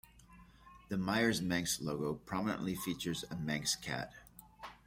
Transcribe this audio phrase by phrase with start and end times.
[0.89, 4.11] The Meyers Manx logo prominently features a Manx cat.